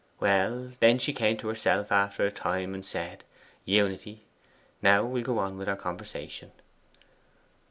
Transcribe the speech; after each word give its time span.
Well, 0.19 0.71
then, 0.79 0.97
she 0.97 1.13
came 1.13 1.37
to 1.37 1.47
herself 1.47 1.91
after 1.91 2.25
a 2.25 2.31
time, 2.31 2.73
and 2.73 2.83
said, 2.83 3.23
"Unity, 3.65 4.23
now 4.81 5.05
we'll 5.05 5.21
go 5.21 5.37
on 5.37 5.59
with 5.59 5.69
our 5.69 5.75
conversation." 5.77 6.51